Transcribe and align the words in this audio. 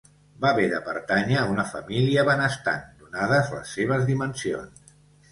Va 0.43 0.47
haver 0.51 0.63
de 0.69 0.77
pertànyer 0.85 1.35
a 1.41 1.43
una 1.49 1.65
família 1.73 2.23
benestant, 2.29 2.81
donades 3.01 3.51
les 3.57 3.75
seves 3.75 4.07
dimensions. 4.09 4.89